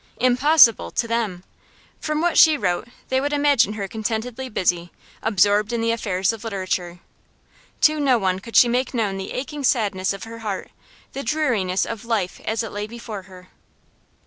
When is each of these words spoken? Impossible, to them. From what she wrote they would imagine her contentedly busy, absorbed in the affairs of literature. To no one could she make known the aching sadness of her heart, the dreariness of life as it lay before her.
Impossible, 0.19 0.89
to 0.89 1.07
them. 1.07 1.43
From 1.99 2.21
what 2.21 2.35
she 2.35 2.57
wrote 2.57 2.87
they 3.09 3.21
would 3.21 3.33
imagine 3.33 3.73
her 3.73 3.87
contentedly 3.87 4.49
busy, 4.49 4.91
absorbed 5.21 5.71
in 5.71 5.79
the 5.79 5.91
affairs 5.91 6.33
of 6.33 6.43
literature. 6.43 7.01
To 7.81 7.99
no 7.99 8.17
one 8.17 8.39
could 8.39 8.55
she 8.55 8.67
make 8.67 8.95
known 8.95 9.17
the 9.17 9.31
aching 9.33 9.63
sadness 9.63 10.11
of 10.11 10.23
her 10.23 10.39
heart, 10.39 10.71
the 11.13 11.21
dreariness 11.21 11.85
of 11.85 12.03
life 12.03 12.41
as 12.45 12.63
it 12.63 12.71
lay 12.71 12.87
before 12.87 13.21
her. 13.29 13.49